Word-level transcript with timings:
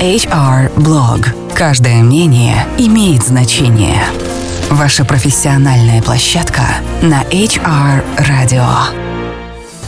HR 0.00 0.74
Blog. 0.76 1.54
Каждое 1.54 2.02
мнение 2.02 2.66
имеет 2.76 3.22
значение. 3.22 4.02
Ваша 4.68 5.06
профессиональная 5.06 6.02
площадка 6.02 6.60
на 7.00 7.22
HR 7.22 8.04
Radio. 8.18 8.66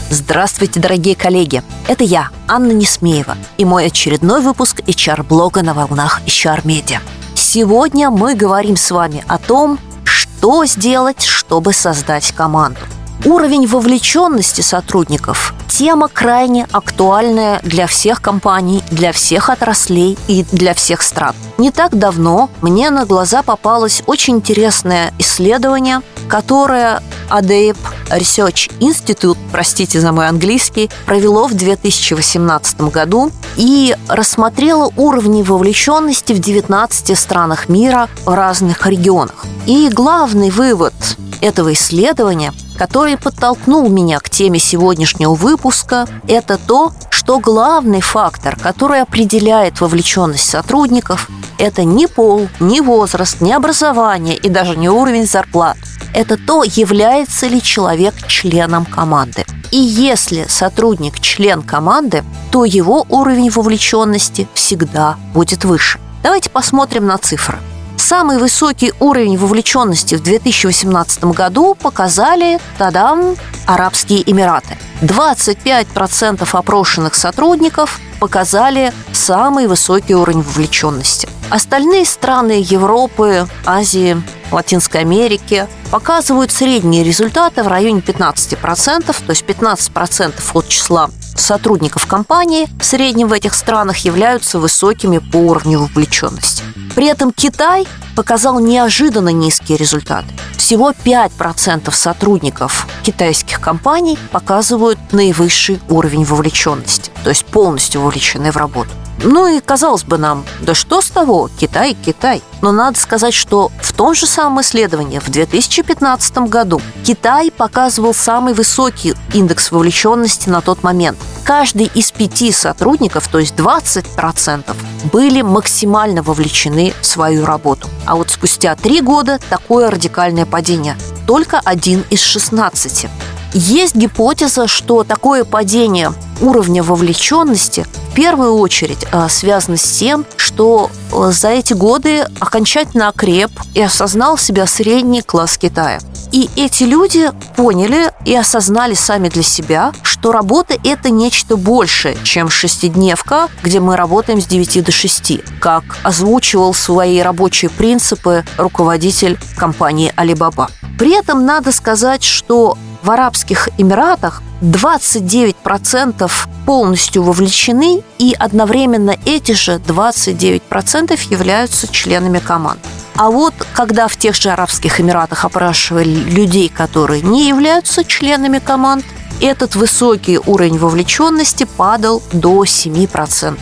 Здравствуйте, 0.09 0.79
дорогие 0.79 1.15
коллеги! 1.15 1.61
Это 1.87 2.03
я, 2.03 2.29
Анна 2.47 2.71
Несмеева, 2.71 3.37
и 3.59 3.65
мой 3.65 3.85
очередной 3.85 4.41
выпуск 4.41 4.79
HR-блога 4.87 5.61
на 5.61 5.75
волнах 5.75 6.21
HR-медиа. 6.25 7.01
Сегодня 7.35 8.09
мы 8.09 8.33
говорим 8.33 8.77
с 8.77 8.89
вами 8.89 9.23
о 9.27 9.37
том, 9.37 9.77
что 10.05 10.65
сделать, 10.65 11.23
чтобы 11.23 11.71
создать 11.71 12.31
команду. 12.31 12.79
Уровень 13.25 13.67
вовлеченности 13.67 14.61
сотрудников– 14.61 15.53
тема 15.67 16.07
крайне 16.07 16.65
актуальная 16.71 17.59
для 17.63 17.85
всех 17.85 18.21
компаний, 18.21 18.81
для 18.91 19.11
всех 19.11 19.49
отраслей 19.49 20.17
и 20.29 20.45
для 20.53 20.73
всех 20.73 21.01
стран. 21.01 21.35
Не 21.57 21.71
так 21.71 21.97
давно 21.97 22.49
мне 22.61 22.89
на 22.91 23.05
глаза 23.05 23.43
попалось 23.43 24.03
очень 24.05 24.37
интересное 24.37 25.13
исследование, 25.19 26.01
которое 26.29 27.03
ADEP 27.29 27.75
Research 28.09 28.71
Institute, 28.79 29.37
простите 29.51 29.99
за 29.99 30.13
мой 30.13 30.29
английский, 30.29 30.89
провело 31.05 31.47
в 31.47 31.53
2018 31.55 32.79
году 32.83 33.31
и 33.57 33.97
рассмотрело 34.07 34.93
уровни 34.95 35.43
вовлеченности 35.43 36.31
в 36.31 36.39
19 36.39 37.19
странах 37.19 37.67
мира 37.67 38.07
в 38.23 38.33
разных 38.33 38.87
регионах. 38.87 39.45
И 39.65 39.89
главный 39.89 40.51
вывод 40.51 40.93
этого 41.41 41.73
исследования– 41.73 42.53
который 42.79 43.17
подтолкнул 43.17 43.89
меня 43.89 44.19
к 44.19 44.29
теме 44.29 44.57
сегодняшнего 44.57 45.35
выпуска, 45.35 46.07
это 46.29 46.57
то, 46.57 46.93
что 47.09 47.39
главный 47.39 47.99
фактор, 47.99 48.55
который 48.55 49.01
определяет 49.01 49.81
вовлеченность 49.81 50.49
сотрудников, 50.49 51.29
это 51.57 51.83
не 51.83 52.07
пол, 52.07 52.47
не 52.61 52.79
возраст, 52.79 53.41
не 53.41 53.51
образование 53.51 54.37
и 54.37 54.47
даже 54.47 54.77
не 54.77 54.87
уровень 54.87 55.27
зарплат. 55.27 55.75
Это 56.13 56.37
то, 56.37 56.63
является 56.63 57.47
ли 57.47 57.61
человек 57.61 58.15
членом 58.27 58.85
команды. 58.85 59.45
И 59.71 59.77
если 59.77 60.45
сотрудник 60.47 61.19
член 61.19 61.61
команды, 61.61 62.23
то 62.49 62.63
его 62.63 63.05
уровень 63.09 63.49
вовлеченности 63.49 64.47
всегда 64.53 65.17
будет 65.33 65.65
выше. 65.65 65.99
Давайте 66.23 66.49
посмотрим 66.49 67.07
на 67.07 67.17
цифры. 67.17 67.57
Самый 67.99 68.37
высокий 68.37 68.93
уровень 69.01 69.37
вовлеченности 69.37 70.15
в 70.15 70.23
2018 70.23 71.25
году 71.25 71.75
показали, 71.75 72.57
тадам, 72.77 73.35
Арабские 73.67 74.23
Эмираты. 74.31 74.77
25% 75.01 76.47
опрошенных 76.49 77.13
сотрудников 77.13 77.99
показали 78.21 78.93
самый 79.11 79.67
высокий 79.67 80.15
уровень 80.15 80.41
вовлеченности. 80.41 81.27
Остальные 81.49 82.05
страны 82.05 82.63
Европы, 82.65 83.47
Азии, 83.65 84.19
Латинской 84.49 85.01
Америки 85.01 85.67
показывают 85.91 86.51
средние 86.51 87.03
результаты 87.03 87.63
в 87.63 87.67
районе 87.67 87.99
15%, 87.99 89.05
то 89.05 89.13
есть 89.29 89.43
15% 89.43 90.33
от 90.53 90.67
числа 90.69 91.09
сотрудников 91.35 92.05
компании 92.05 92.67
в 92.79 92.85
среднем 92.85 93.27
в 93.27 93.33
этих 93.33 93.53
странах 93.53 93.97
являются 93.99 94.59
высокими 94.59 95.17
по 95.17 95.37
уровню 95.37 95.79
вовлеченности. 95.79 96.63
При 96.95 97.07
этом 97.07 97.31
Китай 97.31 97.87
показал 98.15 98.59
неожиданно 98.59 99.29
низкие 99.29 99.77
результаты. 99.77 100.27
Всего 100.57 100.91
5% 100.91 101.91
сотрудников 101.91 102.87
китайских 103.03 103.61
компаний 103.61 104.17
показывают 104.31 104.99
наивысший 105.11 105.79
уровень 105.89 106.25
вовлеченности, 106.25 107.11
то 107.23 107.29
есть 107.29 107.45
полностью 107.45 108.01
вовлечены 108.01 108.51
в 108.51 108.57
работу. 108.57 108.91
Ну 109.23 109.47
и 109.47 109.59
казалось 109.59 110.03
бы 110.03 110.17
нам, 110.17 110.45
да 110.61 110.73
что 110.73 111.01
с 111.01 111.09
того, 111.09 111.49
Китай, 111.59 111.93
Китай. 111.93 112.41
Но 112.61 112.71
надо 112.71 112.97
сказать, 112.97 113.33
что 113.33 113.71
в 113.81 113.93
том 113.93 114.15
же 114.15 114.25
самом 114.25 114.61
исследовании 114.61 115.19
в 115.19 115.29
2015 115.29 116.37
году 116.49 116.81
Китай 117.05 117.51
показывал 117.51 118.13
самый 118.13 118.53
высокий 118.53 119.15
индекс 119.33 119.71
вовлеченности 119.71 120.49
на 120.49 120.61
тот 120.61 120.83
момент. 120.83 121.17
Каждый 121.43 121.91
из 121.93 122.11
пяти 122.11 122.51
сотрудников, 122.51 123.27
то 123.27 123.39
есть 123.39 123.55
20%, 123.55 124.75
были 125.11 125.41
максимально 125.41 126.21
вовлечены 126.21 126.93
в 127.01 127.05
свою 127.05 127.45
работу. 127.45 127.87
А 128.05 128.15
вот 128.15 128.29
спустя 128.29 128.75
три 128.75 129.01
года 129.01 129.39
такое 129.49 129.89
радикальное 129.89 130.45
падение. 130.45 130.95
Только 131.27 131.59
один 131.59 132.05
из 132.09 132.21
16. 132.21 133.07
Есть 133.53 133.95
гипотеза, 133.95 134.67
что 134.67 135.03
такое 135.03 135.43
падение 135.43 136.13
уровня 136.39 136.83
вовлеченности 136.83 137.85
первую 138.19 138.55
очередь 138.55 139.05
э, 139.13 139.29
связано 139.29 139.77
с 139.77 139.97
тем, 139.97 140.25
что 140.35 140.91
э, 141.13 141.31
за 141.31 141.51
эти 141.51 141.71
годы 141.71 142.27
окончательно 142.41 143.07
окреп 143.07 143.49
и 143.75 143.81
осознал 143.81 144.37
себя 144.37 144.67
средний 144.67 145.21
класс 145.21 145.57
Китая. 145.57 146.01
И 146.33 146.49
эти 146.57 146.83
люди 146.83 147.31
поняли 147.55 148.11
и 148.25 148.35
осознали 148.35 148.93
сами 148.93 149.29
для 149.29 149.41
себя, 149.41 149.93
что 150.03 150.33
работа– 150.33 150.75
это 150.83 151.09
нечто 151.09 151.55
большее, 151.55 152.17
чем 152.25 152.49
шестидневка, 152.49 153.47
где 153.63 153.79
мы 153.79 153.95
работаем 153.95 154.41
с 154.41 154.47
9 154.47 154.83
до 154.83 154.91
6, 154.91 155.59
как 155.61 155.83
озвучивал 156.03 156.73
свои 156.73 157.21
рабочие 157.21 157.71
принципы 157.71 158.43
руководитель 158.57 159.39
компании 159.55 160.13
Alibaba. 160.17 160.69
При 160.99 161.17
этом 161.17 161.45
надо 161.45 161.71
сказать, 161.71 162.25
что 162.25 162.77
в 163.01 163.11
Арабских 163.11 163.69
Эмиратах 163.77 164.41
29% 164.61 166.31
полностью 166.65 167.23
вовлечены, 167.23 168.03
и 168.17 168.35
одновременно 168.37 169.15
эти 169.25 169.53
же 169.53 169.77
29% 169.77 171.19
являются 171.31 171.87
членами 171.87 172.39
команд. 172.39 172.79
А 173.15 173.31
вот 173.31 173.53
когда 173.73 174.07
в 174.07 174.17
тех 174.17 174.35
же 174.35 174.49
Арабских 174.49 175.01
Эмиратах 175.01 175.45
опрашивали 175.45 176.09
людей, 176.09 176.69
которые 176.69 177.21
не 177.21 177.47
являются 177.47 178.03
членами 178.03 178.59
команд, 178.59 179.05
этот 179.41 179.75
высокий 179.75 180.37
уровень 180.37 180.77
вовлеченности 180.77 181.65
падал 181.65 182.21
до 182.33 182.63
7%. 182.63 183.57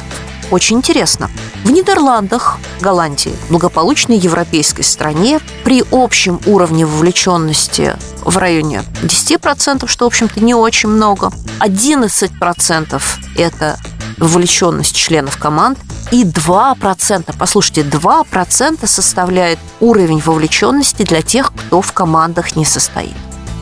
Очень 0.49 0.77
интересно. 0.77 1.29
В 1.63 1.71
Нидерландах, 1.71 2.57
Голландии, 2.79 3.35
благополучной 3.49 4.17
европейской 4.17 4.83
стране, 4.83 5.39
при 5.63 5.83
общем 5.91 6.39
уровне 6.45 6.85
вовлеченности 6.85 7.95
в 8.21 8.37
районе 8.37 8.83
10%, 9.03 9.87
что, 9.87 10.05
в 10.05 10.07
общем-то, 10.07 10.39
не 10.39 10.53
очень 10.53 10.89
много, 10.89 11.31
11% 11.59 13.01
это 13.35 13.77
вовлеченность 14.17 14.95
членов 14.95 15.37
команд, 15.37 15.77
и 16.11 16.23
2%, 16.23 17.35
послушайте, 17.37 17.81
2% 17.81 18.87
составляет 18.87 19.59
уровень 19.81 20.21
вовлеченности 20.21 21.03
для 21.03 21.21
тех, 21.21 21.51
кто 21.53 21.81
в 21.81 21.91
командах 21.91 22.55
не 22.55 22.65
состоит 22.65 23.13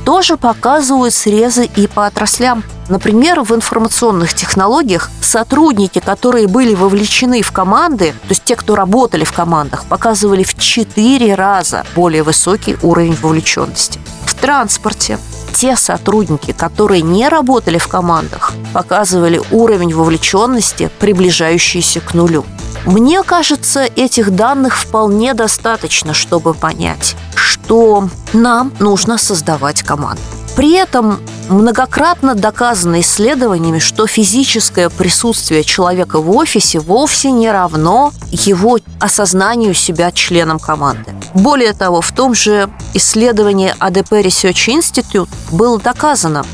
тоже 0.05 0.37
показывают 0.37 1.13
срезы 1.13 1.65
и 1.65 1.87
по 1.87 2.05
отраслям. 2.05 2.63
Например, 2.89 3.41
в 3.41 3.53
информационных 3.53 4.33
технологиях 4.33 5.09
сотрудники, 5.21 5.99
которые 5.99 6.47
были 6.47 6.75
вовлечены 6.75 7.41
в 7.41 7.51
команды, 7.51 8.11
то 8.11 8.29
есть 8.29 8.43
те, 8.43 8.55
кто 8.55 8.75
работали 8.75 9.23
в 9.23 9.33
командах, 9.33 9.85
показывали 9.85 10.43
в 10.43 10.55
4 10.57 11.35
раза 11.35 11.83
более 11.95 12.23
высокий 12.23 12.77
уровень 12.81 13.17
вовлеченности. 13.21 13.99
В 14.25 14.35
транспорте 14.35 15.17
те 15.53 15.75
сотрудники, 15.75 16.51
которые 16.51 17.01
не 17.01 17.27
работали 17.29 17.77
в 17.77 17.87
командах, 17.87 18.51
показывали 18.73 19.41
уровень 19.51 19.93
вовлеченности, 19.93 20.91
приближающийся 20.99 22.01
к 22.01 22.13
нулю. 22.13 22.45
Мне 22.85 23.23
кажется, 23.23 23.85
этих 23.95 24.35
данных 24.35 24.77
вполне 24.77 25.33
достаточно, 25.33 26.13
чтобы 26.13 26.53
понять, 26.53 27.15
что 27.35 28.09
нам 28.33 28.71
нужно 28.79 29.17
создавать 29.17 29.81
команду. 29.81 30.21
При 30.55 30.73
этом 30.73 31.19
многократно 31.49 32.35
доказано 32.35 33.01
исследованиями, 33.01 33.79
что 33.79 34.07
физическое 34.07 34.89
присутствие 34.89 35.63
человека 35.63 36.19
в 36.19 36.29
офисе 36.31 36.79
вовсе 36.79 37.31
не 37.31 37.51
равно 37.51 38.11
его 38.31 38.79
осознанию 38.99 39.73
себя 39.73 40.11
членом 40.11 40.59
команды. 40.59 41.13
Более 41.33 41.73
того, 41.73 42.01
в 42.01 42.11
том 42.11 42.33
же 42.33 42.69
исследовании 42.93 43.73
ADP 43.79 44.23
Research 44.23 44.77
Institute 44.77 45.29
было 45.51 45.79
доказано, 45.79 46.45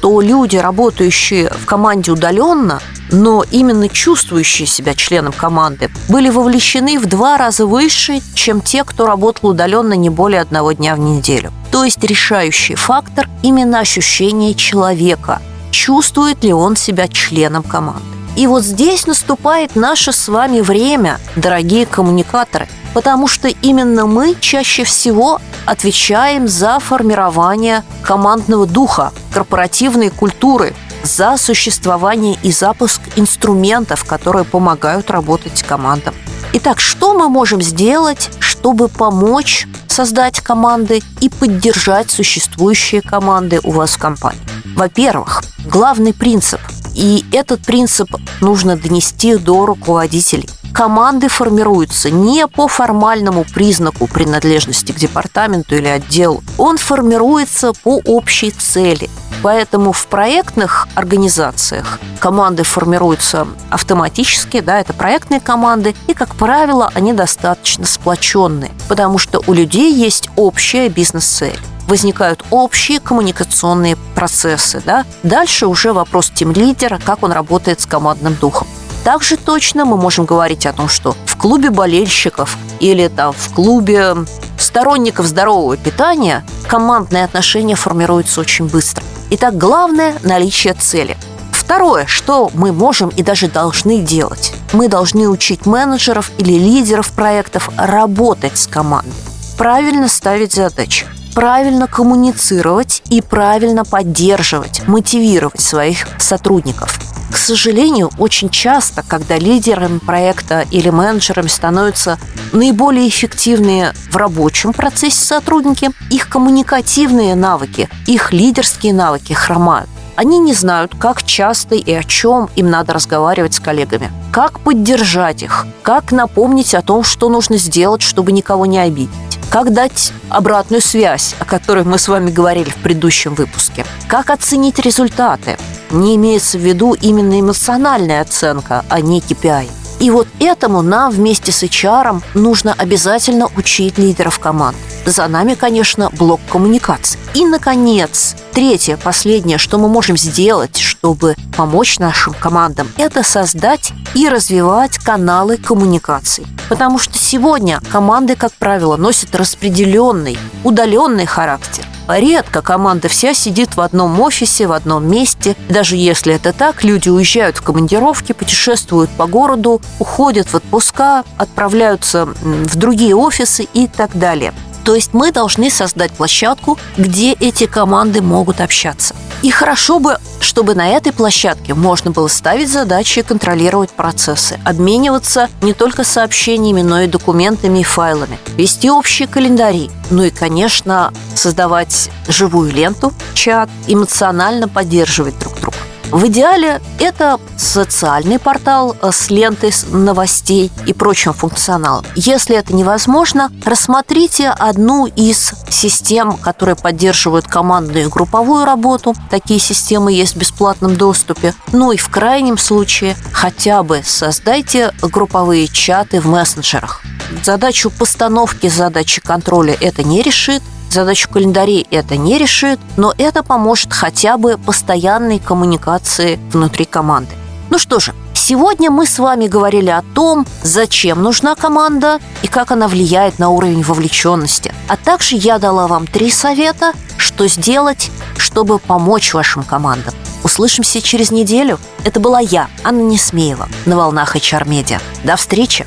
что 0.00 0.22
люди, 0.22 0.56
работающие 0.56 1.50
в 1.50 1.66
команде 1.66 2.10
удаленно, 2.10 2.80
но 3.10 3.44
именно 3.50 3.86
чувствующие 3.86 4.66
себя 4.66 4.94
членом 4.94 5.34
команды, 5.34 5.90
были 6.08 6.30
вовлечены 6.30 6.98
в 6.98 7.04
два 7.04 7.36
раза 7.36 7.66
выше, 7.66 8.22
чем 8.32 8.62
те, 8.62 8.82
кто 8.84 9.04
работал 9.04 9.50
удаленно 9.50 9.92
не 9.92 10.08
более 10.08 10.40
одного 10.40 10.72
дня 10.72 10.94
в 10.96 11.00
неделю. 11.00 11.52
То 11.70 11.84
есть 11.84 12.02
решающий 12.02 12.76
фактор– 12.76 13.28
именно 13.42 13.80
ощущение 13.80 14.54
человека, 14.54 15.42
чувствует 15.70 16.42
ли 16.44 16.54
он 16.54 16.76
себя 16.76 17.06
членом 17.06 17.62
команды. 17.62 18.02
И 18.36 18.46
вот 18.46 18.62
здесь 18.62 19.06
наступает 19.06 19.76
наше 19.76 20.14
с 20.14 20.28
вами 20.28 20.62
время, 20.62 21.20
дорогие 21.36 21.84
коммуникаторы, 21.84 22.68
потому 22.94 23.28
что 23.28 23.48
именно 23.48 24.06
мы 24.06 24.36
чаще 24.40 24.84
всего 24.84 25.40
отвечаем 25.66 26.48
за 26.48 26.78
формирование 26.80 27.84
командного 28.02 28.66
духа, 28.66 29.12
корпоративной 29.32 30.10
культуры, 30.10 30.74
за 31.02 31.36
существование 31.36 32.38
и 32.42 32.52
запуск 32.52 33.00
инструментов, 33.16 34.04
которые 34.04 34.44
помогают 34.44 35.10
работать 35.10 35.62
командам. 35.62 36.14
Итак, 36.52 36.80
что 36.80 37.14
мы 37.14 37.28
можем 37.28 37.62
сделать, 37.62 38.28
чтобы 38.40 38.88
помочь 38.88 39.66
создать 39.86 40.40
команды 40.40 41.00
и 41.20 41.28
поддержать 41.28 42.10
существующие 42.10 43.02
команды 43.02 43.60
у 43.62 43.70
вас 43.70 43.92
в 43.92 43.98
компании? 43.98 44.40
Во-первых, 44.74 45.42
главный 45.64 46.12
принцип, 46.12 46.60
и 46.94 47.24
этот 47.32 47.62
принцип 47.62 48.08
нужно 48.40 48.76
донести 48.76 49.36
до 49.36 49.64
руководителей. 49.64 50.48
Команды 50.72 51.28
формируются 51.28 52.10
не 52.10 52.46
по 52.46 52.68
формальному 52.68 53.44
признаку 53.44 54.06
принадлежности 54.06 54.92
к 54.92 54.96
департаменту 54.96 55.76
или 55.76 55.88
отделу. 55.88 56.42
Он 56.58 56.78
формируется 56.78 57.72
по 57.72 58.00
общей 58.04 58.50
цели. 58.50 59.10
Поэтому 59.42 59.92
в 59.92 60.06
проектных 60.06 60.86
организациях 60.94 61.98
команды 62.18 62.62
формируются 62.62 63.46
автоматически, 63.70 64.60
да, 64.60 64.80
это 64.80 64.92
проектные 64.92 65.40
команды, 65.40 65.94
и, 66.06 66.14
как 66.14 66.34
правило, 66.34 66.90
они 66.94 67.14
достаточно 67.14 67.86
сплоченные, 67.86 68.70
потому 68.88 69.16
что 69.16 69.42
у 69.46 69.54
людей 69.54 69.92
есть 69.94 70.28
общая 70.36 70.88
бизнес-цель 70.88 71.58
возникают 71.90 72.44
общие 72.50 73.00
коммуникационные 73.00 73.96
процессы. 74.14 74.80
Да? 74.86 75.04
Дальше 75.24 75.66
уже 75.66 75.92
вопрос 75.92 76.30
тем 76.32 76.52
лидера, 76.52 77.00
как 77.04 77.24
он 77.24 77.32
работает 77.32 77.80
с 77.80 77.86
командным 77.86 78.34
духом. 78.34 78.68
Также 79.04 79.36
точно 79.36 79.84
мы 79.84 79.96
можем 79.96 80.26
говорить 80.26 80.66
о 80.66 80.72
том, 80.72 80.88
что 80.88 81.16
в 81.24 81.36
клубе 81.36 81.70
болельщиков 81.70 82.56
или 82.80 83.08
там 83.08 83.32
в 83.32 83.54
клубе 83.54 84.14
сторонников 84.58 85.26
здорового 85.26 85.76
питания 85.76 86.44
командные 86.68 87.24
отношения 87.24 87.76
формируются 87.76 88.40
очень 88.40 88.66
быстро. 88.66 89.02
Итак, 89.30 89.56
главное– 89.56 90.14
наличие 90.22 90.74
цели. 90.74 91.16
Второе, 91.50 92.06
что 92.06 92.50
мы 92.52 92.72
можем 92.72 93.10
и 93.10 93.22
даже 93.22 93.48
должны 93.48 94.00
делать. 94.00 94.52
Мы 94.72 94.88
должны 94.88 95.28
учить 95.28 95.66
менеджеров 95.66 96.32
или 96.38 96.54
лидеров 96.54 97.12
проектов 97.12 97.70
работать 97.76 98.58
с 98.58 98.66
командой, 98.66 99.12
правильно 99.56 100.08
ставить 100.08 100.52
задачи, 100.52 101.06
правильно 101.34 101.86
коммуницировать 101.86 103.02
и 103.08 103.22
правильно 103.22 103.84
поддерживать, 103.84 104.86
мотивировать 104.88 105.60
своих 105.60 106.08
сотрудников. 106.18 106.98
К 107.30 107.36
сожалению, 107.36 108.10
очень 108.18 108.50
часто, 108.50 109.04
когда 109.06 109.38
лидерами 109.38 109.98
проекта 109.98 110.64
или 110.70 110.90
менеджерами 110.90 111.46
становятся 111.46 112.18
наиболее 112.52 113.08
эффективные 113.08 113.94
в 114.10 114.16
рабочем 114.16 114.72
процессе 114.72 115.24
сотрудники, 115.24 115.90
их 116.10 116.28
коммуникативные 116.28 117.36
навыки, 117.36 117.88
их 118.06 118.32
лидерские 118.32 118.92
навыки 118.92 119.32
хромают. 119.32 119.88
Они 120.16 120.38
не 120.38 120.52
знают, 120.52 120.92
как 120.98 121.22
часто 121.22 121.76
и 121.76 121.92
о 121.92 122.02
чем 122.02 122.50
им 122.56 122.68
надо 122.68 122.92
разговаривать 122.92 123.54
с 123.54 123.60
коллегами, 123.60 124.10
как 124.32 124.60
поддержать 124.60 125.42
их, 125.42 125.66
как 125.82 126.12
напомнить 126.12 126.74
о 126.74 126.82
том, 126.82 127.04
что 127.04 127.28
нужно 127.28 127.56
сделать, 127.56 128.02
чтобы 128.02 128.32
никого 128.32 128.66
не 128.66 128.78
обидеть 128.78 129.10
как 129.50 129.72
дать 129.72 130.12
обратную 130.28 130.80
связь, 130.80 131.34
о 131.40 131.44
которой 131.44 131.82
мы 131.82 131.98
с 131.98 132.06
вами 132.06 132.30
говорили 132.30 132.70
в 132.70 132.76
предыдущем 132.76 133.34
выпуске, 133.34 133.84
как 134.06 134.30
оценить 134.30 134.78
результаты, 134.78 135.58
не 135.90 136.16
имеется 136.16 136.58
в 136.58 136.62
виду 136.62 136.94
именно 136.94 137.40
эмоциональная 137.40 138.22
оценка, 138.22 138.84
а 138.88 139.00
не 139.00 139.20
KPI. 139.20 139.68
И 140.00 140.10
вот 140.10 140.26
этому 140.40 140.80
нам 140.80 141.12
вместе 141.12 141.52
с 141.52 141.62
HR 141.62 142.22
нужно 142.34 142.72
обязательно 142.72 143.48
учить 143.54 143.98
лидеров 143.98 144.38
команд. 144.38 144.76
За 145.04 145.28
нами, 145.28 145.54
конечно, 145.54 146.08
блок 146.10 146.40
коммуникации. 146.50 147.18
И, 147.34 147.44
наконец, 147.44 148.34
третье, 148.52 148.96
последнее, 148.96 149.58
что 149.58 149.76
мы 149.76 149.88
можем 149.90 150.16
сделать, 150.16 150.78
чтобы 150.78 151.36
помочь 151.54 151.98
нашим 151.98 152.32
командам, 152.32 152.88
это 152.96 153.22
создать 153.22 153.92
и 154.14 154.28
развивать 154.28 154.96
каналы 154.96 155.58
коммуникаций. 155.58 156.46
Потому 156.70 156.98
что 156.98 157.18
сегодня 157.18 157.80
команды, 157.92 158.36
как 158.36 158.52
правило, 158.52 158.96
носят 158.96 159.34
распределенный, 159.34 160.38
удаленный 160.64 161.26
характер. 161.26 161.84
Редко 162.08 162.62
команда 162.62 163.08
вся 163.08 163.34
сидит 163.34 163.76
в 163.76 163.80
одном 163.80 164.20
офисе, 164.20 164.66
в 164.66 164.72
одном 164.72 165.08
месте. 165.08 165.56
Даже 165.68 165.96
если 165.96 166.34
это 166.34 166.52
так, 166.52 166.82
люди 166.84 167.08
уезжают 167.08 167.58
в 167.58 167.62
командировки, 167.62 168.32
путешествуют 168.32 169.10
по 169.10 169.26
городу, 169.26 169.80
уходят 169.98 170.48
в 170.48 170.54
отпуска, 170.56 171.24
отправляются 171.36 172.26
в 172.26 172.76
другие 172.76 173.14
офисы 173.14 173.68
и 173.74 173.86
так 173.86 174.18
далее. 174.18 174.52
То 174.84 174.94
есть 174.94 175.12
мы 175.12 175.30
должны 175.30 175.70
создать 175.70 176.10
площадку, 176.12 176.78
где 176.96 177.32
эти 177.32 177.66
команды 177.66 178.22
могут 178.22 178.60
общаться. 178.60 179.14
И 179.42 179.50
хорошо 179.50 179.98
бы, 179.98 180.18
чтобы 180.40 180.74
на 180.74 180.88
этой 180.88 181.12
площадке 181.12 181.74
можно 181.74 182.10
было 182.10 182.28
ставить 182.28 182.70
задачи 182.70 183.20
и 183.20 183.22
контролировать 183.22 183.90
процессы, 183.90 184.58
обмениваться 184.64 185.48
не 185.62 185.74
только 185.74 186.04
сообщениями, 186.04 186.82
но 186.82 187.02
и 187.02 187.06
документами 187.06 187.80
и 187.80 187.84
файлами, 187.84 188.38
вести 188.56 188.90
общие 188.90 189.28
календари, 189.28 189.90
ну 190.10 190.24
и, 190.24 190.30
конечно, 190.30 191.12
создавать 191.34 192.10
живую 192.26 192.72
ленту, 192.72 193.12
чат, 193.34 193.68
эмоционально 193.86 194.68
поддерживать 194.68 195.38
друг 195.38 195.54
друга. 195.60 195.76
В 196.10 196.26
идеале 196.26 196.80
это 196.98 197.38
социальный 197.56 198.40
портал 198.40 198.96
э, 199.00 199.10
с 199.12 199.30
лентой 199.30 199.72
новостей 199.92 200.72
и 200.86 200.92
прочим 200.92 201.32
функционалом. 201.32 202.04
Если 202.16 202.56
это 202.56 202.74
невозможно, 202.74 203.52
рассмотрите 203.64 204.48
одну 204.48 205.06
из 205.06 205.52
систем, 205.68 206.36
которые 206.36 206.74
поддерживают 206.74 207.46
командную 207.46 208.06
и 208.06 208.08
групповую 208.08 208.64
работу. 208.64 209.14
Такие 209.30 209.60
системы 209.60 210.12
есть 210.12 210.34
в 210.34 210.38
бесплатном 210.38 210.96
доступе. 210.96 211.54
Ну 211.72 211.92
и 211.92 211.96
в 211.96 212.08
крайнем 212.08 212.58
случае 212.58 213.16
хотя 213.30 213.84
бы 213.84 214.02
создайте 214.04 214.92
групповые 215.00 215.68
чаты 215.68 216.20
в 216.20 216.26
мессенджерах. 216.26 217.02
Задачу 217.44 217.88
постановки 217.88 218.68
задачи 218.68 219.20
контроля 219.20 219.76
это 219.80 220.02
не 220.02 220.22
решит, 220.22 220.62
Задачу 220.90 221.28
календарей 221.30 221.86
это 221.92 222.16
не 222.16 222.36
решит, 222.36 222.80
но 222.96 223.14
это 223.16 223.44
поможет 223.44 223.92
хотя 223.92 224.36
бы 224.36 224.58
постоянной 224.58 225.38
коммуникации 225.38 226.40
внутри 226.52 226.84
команды. 226.84 227.30
Ну 227.70 227.78
что 227.78 228.00
же, 228.00 228.12
сегодня 228.34 228.90
мы 228.90 229.06
с 229.06 229.20
вами 229.20 229.46
говорили 229.46 229.90
о 229.90 230.02
том, 230.16 230.44
зачем 230.64 231.22
нужна 231.22 231.54
команда 231.54 232.18
и 232.42 232.48
как 232.48 232.72
она 232.72 232.88
влияет 232.88 233.38
на 233.38 233.50
уровень 233.50 233.84
вовлеченности. 233.84 234.74
А 234.88 234.96
также 234.96 235.36
я 235.36 235.60
дала 235.60 235.86
вам 235.86 236.08
три 236.08 236.28
совета, 236.28 236.92
что 237.16 237.46
сделать, 237.46 238.10
чтобы 238.36 238.80
помочь 238.80 239.32
вашим 239.32 239.62
командам. 239.62 240.12
Услышимся 240.42 241.00
через 241.00 241.30
неделю. 241.30 241.78
Это 242.02 242.18
была 242.18 242.40
я, 242.40 242.68
Анна 242.82 243.02
Несмеева, 243.02 243.68
на 243.86 243.96
волнах 243.96 244.34
HR 244.34 244.66
Media. 244.66 245.00
До 245.22 245.36
встречи! 245.36 245.86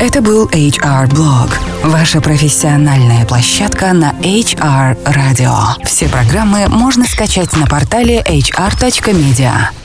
Это 0.00 0.22
был 0.22 0.48
HR 0.48 1.10
Blog, 1.10 1.52
ваша 1.84 2.22
профессиональная 2.22 3.26
площадка 3.26 3.92
на 3.92 4.12
HR 4.22 4.96
Radio. 5.04 5.54
Все 5.84 6.08
программы 6.08 6.68
можно 6.68 7.04
скачать 7.04 7.54
на 7.54 7.66
портале 7.66 8.22
hr.media. 8.22 9.79